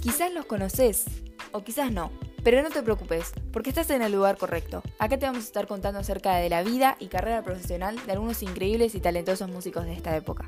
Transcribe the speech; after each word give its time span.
Quizás 0.00 0.32
los 0.32 0.46
conoces, 0.46 1.04
o 1.52 1.62
quizás 1.62 1.92
no, 1.92 2.10
pero 2.42 2.62
no 2.62 2.70
te 2.70 2.82
preocupes, 2.82 3.32
porque 3.52 3.68
estás 3.68 3.90
en 3.90 4.00
el 4.00 4.12
lugar 4.12 4.38
correcto. 4.38 4.82
Acá 4.98 5.18
te 5.18 5.26
vamos 5.26 5.44
a 5.44 5.46
estar 5.46 5.66
contando 5.66 6.00
acerca 6.00 6.36
de 6.36 6.48
la 6.48 6.62
vida 6.62 6.96
y 7.00 7.08
carrera 7.08 7.42
profesional 7.42 7.98
de 8.06 8.12
algunos 8.12 8.42
increíbles 8.42 8.94
y 8.94 9.00
talentosos 9.00 9.50
músicos 9.50 9.84
de 9.84 9.92
esta 9.92 10.16
época. 10.16 10.46